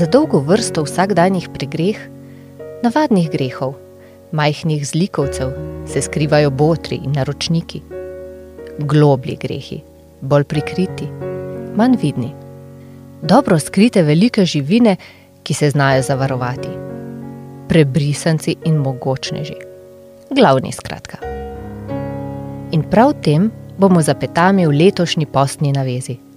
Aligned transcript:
za 0.00 0.06
dolgo 0.06 0.38
vrsto 0.40 0.80
vsakdanjih 0.82 1.50
pregreh, 1.52 1.98
navadnih 2.80 3.26
grehov, 3.28 3.74
majhnih 4.32 4.86
zlikovcev, 4.86 5.50
se 5.92 6.00
skrivajo 6.00 6.50
botri 6.50 6.96
in 7.04 7.12
naročniki. 7.12 7.82
Globlji 8.78 9.36
grehi, 9.36 9.80
bolj 10.20 10.44
prikriti, 10.44 11.08
manj 11.76 11.98
vidni. 12.02 12.30
Dobro 13.22 13.58
skrite 13.58 14.02
velike 14.02 14.44
živine, 14.44 14.96
ki 15.42 15.54
se 15.54 15.70
znajo 15.70 16.02
zavarovati. 16.02 16.72
Prebrisanci 17.68 18.56
in 18.64 18.80
mogočneži. 18.80 19.58
Glavni 20.30 20.72
skratka. 20.72 21.20
In 22.72 22.88
prav 22.90 23.12
tem 23.20 23.50
bomo 23.78 24.00
zapetami 24.02 24.66
v 24.66 24.78
letošnji 24.80 25.26
postni 25.26 25.72
navezi. 25.72 26.29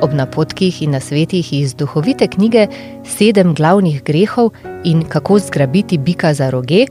Ob 0.00 0.12
napotkih 0.12 0.82
in 0.82 0.90
nasvetih 0.90 1.52
iz 1.52 1.74
duhovite 1.74 2.26
knjige 2.28 2.66
Sedem 3.04 3.54
glavnih 3.54 4.02
grehov 4.04 4.50
in 4.84 5.04
kako 5.08 5.38
zgrabiti 5.38 5.98
bika 5.98 6.34
za 6.34 6.50
roge, 6.50 6.86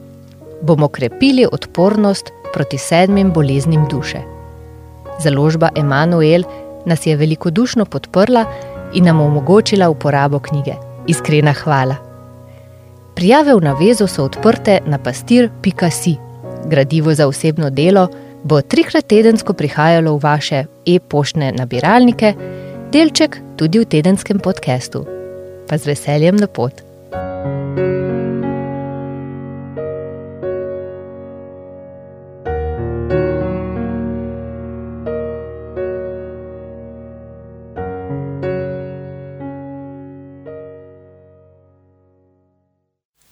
bomo 0.61 0.87
krepili 0.87 1.45
odpornost 1.51 2.31
proti 2.53 2.77
sedmim 2.77 3.31
boleznim 3.31 3.85
duše. 3.89 4.17
Založba 5.23 5.69
Emanuel 5.75 6.43
nas 6.85 7.05
je 7.05 7.15
velikodušno 7.15 7.85
podprla 7.85 8.45
in 8.93 9.03
nam 9.03 9.21
omogočila 9.21 9.89
uporabo 9.89 10.39
knjige. 10.39 10.73
Iskrena 11.07 11.53
hvala. 11.53 11.95
Prijave 13.15 13.55
v 13.55 13.61
navezu 13.61 14.07
so 14.07 14.23
odprte 14.23 14.79
na 14.85 14.97
pastir.si. 14.97 16.15
Gradivo 16.65 17.13
za 17.13 17.27
osebno 17.27 17.69
delo 17.69 18.07
bo 18.43 18.61
trikrat 18.61 19.07
tedensko 19.07 19.53
prihajalo 19.53 20.17
v 20.17 20.23
vaše 20.23 20.65
e-poštne 20.85 21.51
nabiralnike, 21.51 22.33
delček 22.95 23.35
tudi 23.59 23.83
v 23.83 23.85
tedenskem 23.91 24.39
podkastu. 24.39 25.03
Pa 25.67 25.75
z 25.75 25.83
veseljem 25.83 26.39
na 26.39 26.47
pot. 26.47 26.71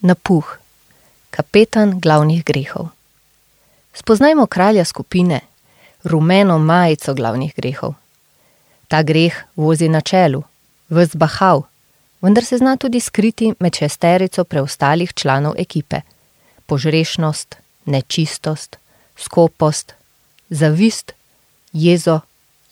Napuh, 0.03 0.59
kapetan 1.31 2.03
glavnih 2.03 2.43
grehov. 2.43 2.91
Spoznajmo 3.95 4.43
kralja 4.51 4.83
skupine, 4.83 5.39
rumeno 6.03 6.59
majico 6.59 7.15
glavnih 7.15 7.55
grehov. 7.55 8.02
Ta 8.93 9.01
greh 9.01 9.33
vozi 9.57 9.89
na 9.89 10.03
čelu, 10.05 10.43
vzbahav, 10.93 11.63
vendar 12.21 12.45
se 12.45 12.61
zna 12.61 12.75
tudi 12.77 13.01
skriti 13.01 13.49
med 13.59 13.73
šesterico 13.81 14.45
preostalih 14.45 15.13
članov 15.13 15.57
ekipe: 15.57 16.01
požrešnost, 16.69 17.55
nečistost, 17.85 18.77
skopost, 19.17 19.93
zavist, 20.49 21.13
jezo, 21.73 22.19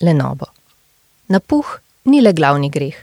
lenobo. 0.00 0.46
Napuh 1.28 1.78
ni 2.04 2.20
le 2.22 2.32
glavni 2.32 2.70
greh, 2.70 2.98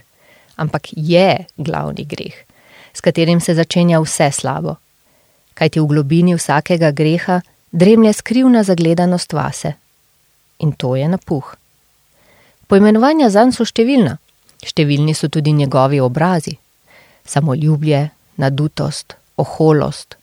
ampak 0.56 0.88
je 0.96 1.44
glavni 1.56 2.04
greh 2.04 2.46
s 2.92 3.00
katerim 3.00 3.40
se 3.40 3.54
začenja 3.54 4.00
vse 4.00 4.30
slabo. 4.32 4.76
Kajti 5.54 5.80
v 5.80 5.86
globini 5.86 6.34
vsakega 6.34 6.90
greha 6.90 7.40
dremlje 7.72 8.12
skrivna 8.12 8.62
zagledanost 8.62 9.32
vase. 9.32 9.72
In 10.58 10.72
to 10.72 10.96
je 10.96 11.08
napuh. 11.08 11.54
Poimenovanja 12.70 13.28
zanj 13.34 13.52
so 13.56 13.66
številna, 13.66 14.16
številni 14.62 15.14
so 15.18 15.28
tudi 15.28 15.52
njegovi 15.52 15.98
obrazi: 16.00 16.56
samoljubje, 17.26 18.10
nadutost, 18.38 19.16
oholost, 19.36 20.16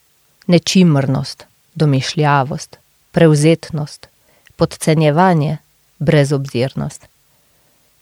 nečimrnost, 0.48 1.46
domišljavost, 1.76 2.80
prevzetnost, 3.12 4.08
podcenjevanje, 4.56 5.58
brezobzirnost. 6.00 7.10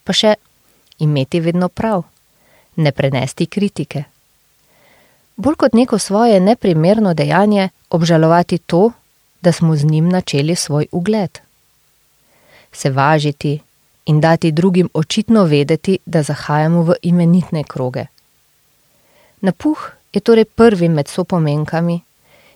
Pa 0.06 0.13
še 0.13 0.35
imeti 1.01 1.41
vedno 1.41 1.69
prav, 1.69 2.06
ne 2.77 2.91
prenesti 2.91 3.47
kritike 3.50 4.06
bolj 5.35 5.56
kot 5.56 5.73
neko 5.73 6.00
svoje 6.00 6.39
neprimerno 6.39 7.13
dejanje, 7.13 7.69
obžalovati 7.89 8.57
to, 8.57 8.91
da 9.41 9.51
smo 9.51 9.75
z 9.75 9.85
njim 9.85 10.09
načeli 10.09 10.56
svoj 10.56 10.88
ugled. 10.91 11.39
Se 12.72 12.89
važiti 12.89 13.59
in 14.05 14.21
dati 14.21 14.51
drugim 14.51 14.89
očitno 14.93 15.43
vedeti, 15.43 15.99
da 16.05 16.23
zahajamo 16.23 16.81
v 16.83 16.93
imenitne 17.01 17.63
kroge. 17.63 18.05
Napuh 19.41 19.91
je 20.13 20.19
torej 20.19 20.45
prvi 20.45 20.89
med 20.89 21.07
sopomenkami, 21.07 22.01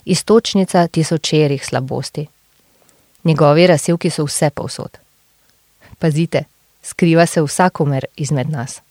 istočnica 0.06 0.88
tisočerih 0.88 1.66
slabosti. 1.66 2.28
Njegovi 3.24 3.68
razsevki 3.68 4.10
so 4.10 4.24
vse 4.26 4.50
povsod. 4.50 4.98
Pazite, 6.00 6.44
skriva 6.84 7.26
se 7.26 7.42
vsakomer 7.42 8.06
izmed 8.16 8.50
nas. 8.50 8.82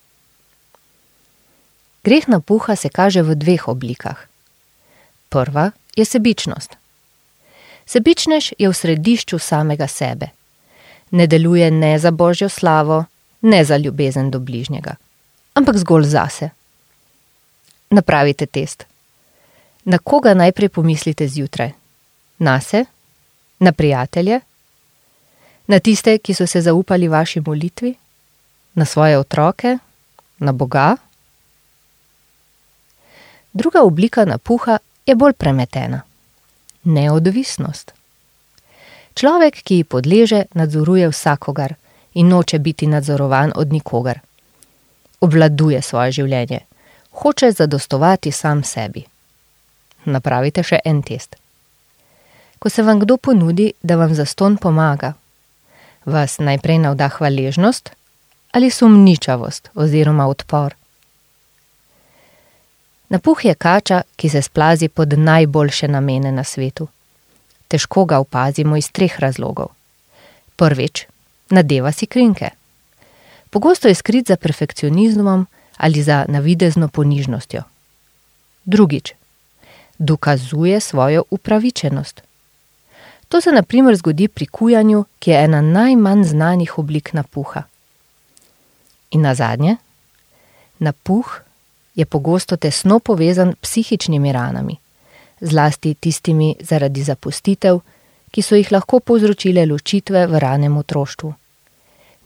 Greh 2.05 2.29
napuha 2.29 2.77
se 2.77 2.89
kaže 2.89 3.23
v 3.23 3.35
dveh 3.35 3.69
oblikah. 3.69 4.17
Prva 5.29 5.71
je 5.97 6.05
sebičnost. 6.05 6.77
Sebičnež 7.87 8.53
je 8.59 8.69
v 8.69 8.75
središču 8.75 9.39
samega 9.39 9.89
sebe. 9.89 10.29
Ne 11.11 11.27
deluje 11.27 11.71
ne 11.71 11.99
za 11.99 12.11
božjo 12.11 12.49
slavo, 12.49 13.05
ne 13.41 13.65
za 13.65 13.77
ljubezen 13.77 14.31
do 14.31 14.39
bližnjega, 14.39 14.95
ampak 15.55 15.77
zgolj 15.77 16.05
zase. 16.05 16.51
Napravite 17.91 18.47
test. 18.47 18.85
Na 19.85 19.99
koga 19.99 20.35
najprej 20.35 20.69
pomislite 20.69 21.29
zjutraj? 21.29 21.73
Na 22.39 22.61
se? 22.61 22.85
Na 23.59 23.73
prijatelje? 23.73 24.41
Na 25.67 25.79
tiste, 25.79 26.19
ki 26.19 26.35
so 26.35 26.47
se 26.47 26.61
zaupali 26.61 27.09
vaši 27.09 27.41
molitvi? 27.41 27.95
Na 28.75 28.85
svoje 28.85 29.19
otroke? 29.19 29.79
Na 30.39 30.53
Boga? 30.53 30.97
Druga 33.53 33.83
oblika 33.83 34.25
napuha 34.25 34.79
je 35.07 35.15
bolj 35.15 35.33
premetena: 35.33 36.01
neodvisnost. 36.85 37.98
Človek, 39.19 39.63
ki 39.67 39.75
ji 39.75 39.85
podleže, 39.85 40.45
nadzoruje 40.55 41.09
vsakogar 41.11 41.75
in 42.15 42.29
noče 42.31 42.59
biti 42.59 42.87
nadzorovan 42.87 43.53
od 43.57 43.73
nikogar. 43.73 44.21
Obvladuje 45.21 45.83
svoje 45.83 46.13
življenje, 46.13 46.61
hoče 47.23 47.51
zadostovati 47.53 48.31
sam 48.33 48.63
sebi. 48.63 49.03
Napravite 50.05 50.63
še 50.63 50.79
en 50.85 51.01
test. 51.03 51.35
Ko 52.63 52.71
se 52.71 52.83
vam 52.83 53.01
kdo 53.03 53.17
ponudi, 53.17 53.73
da 53.83 53.97
vam 53.99 54.15
za 54.15 54.25
ston 54.25 54.57
pomaga, 54.57 55.13
vas 56.05 56.39
najprej 56.39 56.79
navda 56.79 57.09
hvaležnost 57.09 57.91
ali 58.53 58.71
sumničavost 58.71 59.71
oziroma 59.75 60.29
odpor. 60.31 60.77
Napuh 63.09 63.45
je 63.45 63.55
kača, 63.55 64.03
ki 64.17 64.29
se 64.29 64.43
splazi 64.43 64.89
pod 64.89 65.19
najboljše 65.19 65.89
namene 65.89 66.33
na 66.33 66.45
svetu. 66.45 66.89
Težko 67.69 68.05
ga 68.05 68.19
opazimo 68.19 68.77
iz 68.77 68.91
treh 68.93 69.21
razlogov. 69.21 69.69
Prvič, 70.57 71.07
nadeva 71.51 71.93
si 71.93 72.07
krinke. 72.07 72.51
Pogosto 73.51 73.89
je 73.89 73.95
skrit 73.95 74.27
za 74.29 74.37
perfekcionizmom 74.37 75.47
ali 75.77 76.03
za 76.03 76.25
navidezno 76.29 76.89
ponižnostjo. 76.89 77.63
Drugič, 78.65 79.13
dokazuje 79.99 80.81
svojo 80.81 81.25
upravičenost. 81.31 82.23
To 83.29 83.41
se 83.41 83.53
naprimer 83.53 83.97
zgodi 83.97 84.29
pri 84.29 84.47
kujanju, 84.47 85.05
ki 85.19 85.31
je 85.31 85.45
ena 85.45 85.61
najmanj 85.61 86.25
znanih 86.25 86.79
oblik 86.79 87.13
napuha. 87.13 87.63
In 89.11 89.21
na 89.21 89.35
zadnje, 89.35 89.77
napuh 90.79 91.41
je 91.95 92.07
pogosto 92.07 92.57
tesno 92.57 92.99
povezan 92.99 93.53
s 93.53 93.57
psihičnimi 93.61 94.33
ranami, 94.33 94.77
zlasti 95.41 95.95
tistimi 95.95 96.57
zaradi 96.61 97.03
zapustitev, 97.03 97.81
ki 98.31 98.43
so 98.43 98.57
jih 98.57 98.73
lahko 98.73 99.01
povzročile 99.01 99.67
ločitve 99.67 100.27
v 100.27 100.39
ranem 100.39 100.77
otroštvu. 100.77 101.35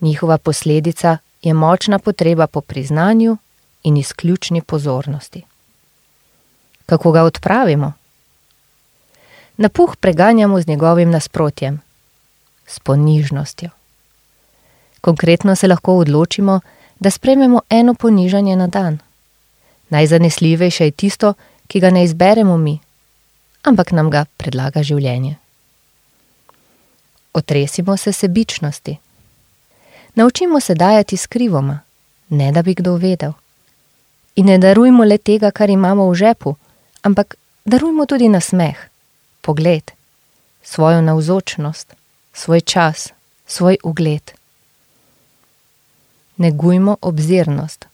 Njihova 0.01 0.39
posledica 0.39 1.19
je 1.43 1.55
močna 1.55 1.99
potreba 1.99 2.47
po 2.47 2.61
priznanju 2.61 3.37
in 3.83 3.97
izključni 3.97 4.63
pozornosti. 4.63 5.43
Kako 6.87 7.13
ga 7.13 7.23
odpravimo? 7.23 7.93
Napuh 9.57 9.97
preganjamo 9.97 10.61
z 10.61 10.67
njegovim 10.67 11.11
nasprotjem, 11.11 11.81
s 12.67 12.79
ponižnostjo. 12.79 13.69
Konkretno 15.01 15.57
se 15.57 15.69
lahko 15.69 15.97
odločimo, 15.97 16.61
da 16.99 17.11
sprememo 17.11 17.61
eno 17.71 17.95
ponižanje 17.95 18.57
na 18.57 18.67
dan. 18.67 18.99
Najzanesljivejše 19.89 20.85
je 20.85 20.91
tisto, 20.91 21.35
ki 21.67 21.81
ga 21.81 21.91
ne 21.91 22.05
izberemo 22.05 22.57
mi, 22.57 22.79
ampak 23.63 23.93
nam 23.93 24.11
ga 24.11 24.25
predlaga 24.37 24.83
življenje. 24.83 25.37
Otresimo 27.33 27.97
se 27.97 28.13
sebičnosti. 28.13 28.99
Naučimo 30.15 30.61
se 30.61 30.75
dajati 30.75 31.17
skrivoma, 31.17 31.81
ne 32.29 32.53
da 32.53 32.63
bi 32.63 32.75
kdo 32.75 32.97
vedel. 32.97 33.33
In 34.37 34.47
ne 34.47 34.59
darujmo 34.59 35.05
le 35.05 35.19
tega, 35.19 35.51
kar 35.51 35.71
imamo 35.71 36.09
v 36.11 36.15
žepu, 36.15 36.55
ampak 37.03 37.37
darujmo 37.65 38.07
tudi 38.07 38.29
nasmeh, 38.29 38.77
pogled, 39.41 39.91
svojo 40.63 41.01
navzočnost, 41.01 41.95
svoj 42.33 42.61
čas, 42.61 43.13
svoj 43.47 43.77
ugled. 43.85 44.33
Negujmo 46.37 46.97
obzirnost. 47.01 47.87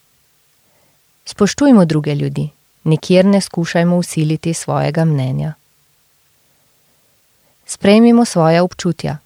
Spoštujmo 1.25 1.85
druge 1.85 2.15
ljudi, 2.15 2.51
nikjer 2.85 3.25
ne 3.25 3.41
skušajmo 3.41 3.97
usiliti 3.97 4.55
svojega 4.55 5.05
mnenja. 5.05 5.53
Sprejmimo 7.67 8.25
svoje 8.25 8.63
občutja. 8.63 9.17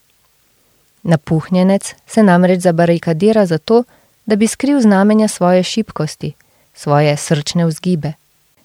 Napuhnjenec 1.02 1.94
se 2.06 2.22
namreč 2.22 2.60
zabarikadira 2.60 3.46
zato, 3.46 3.84
da 4.26 4.37
bi 4.37 4.46
skril 4.46 4.81
znamenja 4.81 5.28
svoje 5.28 5.62
šibkosti, 5.62 6.32
svoje 6.75 7.16
srčne 7.16 7.66
vzgibe. 7.66 8.12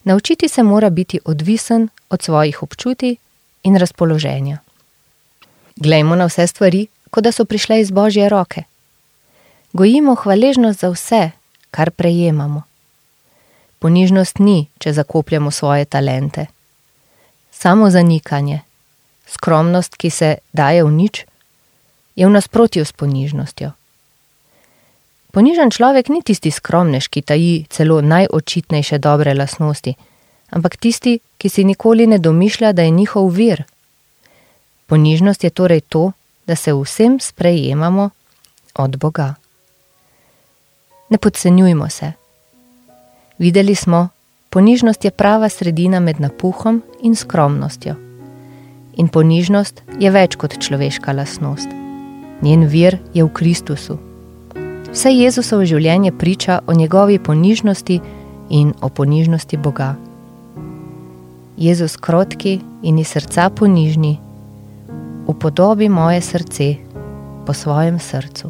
Naučiti 0.04 0.48
se 0.48 0.64
mora 0.64 0.90
biti 0.90 1.20
odvisen 1.26 1.90
od 2.10 2.22
svojih 2.22 2.64
občutij 2.64 3.16
in 3.64 3.76
razpoloženja. 3.76 4.58
Glejmo 5.76 6.16
na 6.16 6.26
vse 6.26 6.48
stvari, 6.48 6.88
kot 7.10 7.24
da 7.24 7.32
so 7.32 7.46
prišle 7.46 7.82
iz 7.82 7.92
božje 7.92 8.30
roke. 8.30 8.64
Gojimo 9.74 10.16
hvaležnost 10.16 10.80
za 10.80 10.90
vse, 10.90 11.32
kar 11.72 11.92
prejemamo. 11.92 12.67
Ponižnost 13.80 14.40
ni, 14.40 14.68
če 14.80 14.94
zakopljamo 14.94 15.52
svoje 15.52 15.86
talente. 15.86 16.48
Samo 17.52 17.90
zanikanje, 17.90 18.62
skromnost, 19.28 19.96
ki 19.96 20.10
se 20.10 20.36
daje 20.54 20.84
v 20.84 20.92
nič, 20.92 21.26
je 22.16 22.26
v 22.26 22.34
nasprotju 22.34 22.86
s 22.86 22.92
ponižnostjo. 22.92 23.72
Ponižen 25.32 25.70
človek 25.70 26.10
ni 26.10 26.24
tisti 26.26 26.50
skromnež, 26.50 27.10
ki 27.14 27.22
taji 27.22 27.66
celo 27.70 28.02
najočitnejše 28.02 28.98
dobre 28.98 29.38
lasnosti, 29.38 29.94
ampak 30.50 30.78
tisti, 30.82 31.20
ki 31.38 31.50
si 31.50 31.62
nikoli 31.62 32.08
ne 32.10 32.18
domišlja, 32.18 32.74
da 32.74 32.82
je 32.82 32.90
njihov 32.90 33.30
vir. 33.30 33.66
Ponižnost 34.90 35.44
je 35.44 35.50
torej 35.54 35.82
to, 35.86 36.12
da 36.48 36.56
se 36.56 36.74
vsem 36.74 37.20
sprejemamo 37.20 38.10
od 38.74 38.98
Boga. 38.98 39.36
Ne 41.10 41.18
podcenjujmo 41.18 41.90
se. 41.90 42.27
Videli 43.38 43.76
smo, 43.76 44.08
ponižnost 44.50 45.06
je 45.06 45.12
prava 45.12 45.50
sredina 45.50 46.00
med 46.00 46.20
napuhom 46.20 46.82
in 47.02 47.16
skromnostjo. 47.16 47.96
In 48.98 49.08
ponižnost 49.08 49.84
je 50.00 50.12
več 50.12 50.36
kot 50.36 50.58
človeška 50.58 51.14
lasnost. 51.14 51.70
Njen 52.42 52.66
vir 52.66 52.98
je 53.14 53.24
v 53.24 53.30
Kristusu. 53.34 54.00
Vse 54.90 55.14
Jezusovo 55.14 55.66
življenje 55.66 56.12
priča 56.18 56.60
o 56.68 56.74
njegovi 56.74 57.20
ponižnosti 57.20 58.00
in 58.50 58.74
o 58.82 58.90
ponižnosti 58.90 59.58
Boga. 59.58 59.96
Jezus 61.58 61.98
krotki 61.98 62.60
in 62.82 62.98
iz 62.98 63.14
srca 63.14 63.50
ponižni, 63.50 64.18
upodobi 65.28 65.90
moje 65.90 66.22
srce 66.22 66.76
po 67.46 67.54
svojem 67.54 68.00
srcu. 68.00 68.50